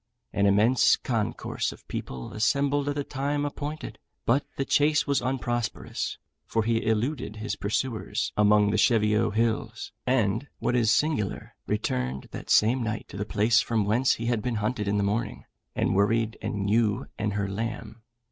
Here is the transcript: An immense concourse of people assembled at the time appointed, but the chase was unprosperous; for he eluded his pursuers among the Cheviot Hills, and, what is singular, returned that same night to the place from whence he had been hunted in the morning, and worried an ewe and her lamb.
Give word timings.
An 0.33 0.47
immense 0.47 0.95
concourse 0.95 1.71
of 1.71 1.87
people 1.87 2.33
assembled 2.33 2.89
at 2.89 2.95
the 2.95 3.03
time 3.03 3.45
appointed, 3.45 3.99
but 4.25 4.43
the 4.57 4.65
chase 4.65 5.05
was 5.05 5.21
unprosperous; 5.21 6.17
for 6.43 6.63
he 6.63 6.83
eluded 6.83 7.35
his 7.35 7.55
pursuers 7.55 8.33
among 8.35 8.71
the 8.71 8.79
Cheviot 8.79 9.35
Hills, 9.35 9.91
and, 10.07 10.47
what 10.57 10.75
is 10.75 10.91
singular, 10.91 11.53
returned 11.67 12.29
that 12.31 12.49
same 12.49 12.81
night 12.81 13.07
to 13.09 13.15
the 13.17 13.25
place 13.25 13.61
from 13.61 13.85
whence 13.85 14.15
he 14.15 14.25
had 14.25 14.41
been 14.41 14.55
hunted 14.55 14.87
in 14.87 14.97
the 14.97 15.03
morning, 15.03 15.45
and 15.75 15.93
worried 15.93 16.35
an 16.41 16.67
ewe 16.67 17.05
and 17.19 17.33
her 17.33 17.47
lamb. 17.47 18.01